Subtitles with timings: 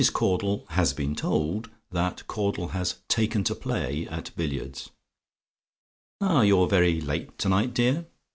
[0.13, 4.89] CAUDLE "HAS BEEN TOLD" THAT CAUDLE HAS "TAKEN TO PLAY" AT BILLIARDS
[6.19, 8.07] "Ah, you're very late to night, dear.